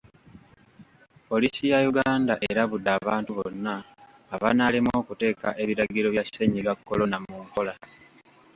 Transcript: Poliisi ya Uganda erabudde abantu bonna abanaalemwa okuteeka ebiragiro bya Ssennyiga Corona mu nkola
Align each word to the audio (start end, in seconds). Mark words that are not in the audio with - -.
Poliisi 1.29 1.63
ya 1.71 1.79
Uganda 1.91 2.33
erabudde 2.49 2.89
abantu 2.99 3.29
bonna 3.37 3.73
abanaalemwa 4.35 4.93
okuteeka 5.01 5.47
ebiragiro 5.61 6.07
bya 6.11 6.23
Ssennyiga 6.25 6.73
Corona 6.87 7.17
mu 7.25 7.35
nkola 7.45 7.73